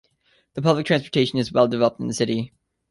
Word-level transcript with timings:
The 0.55 0.63
public 0.63 0.87
transportation 0.87 1.37
is 1.37 1.51
well 1.53 1.67
developed 1.67 1.99
in 1.99 2.07
the 2.07 2.15
city. 2.15 2.53